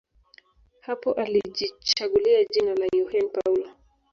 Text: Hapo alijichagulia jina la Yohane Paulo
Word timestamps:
Hapo 0.81 1.13
alijichagulia 1.13 2.43
jina 2.43 2.75
la 2.75 2.85
Yohane 2.97 3.27
Paulo 3.27 3.71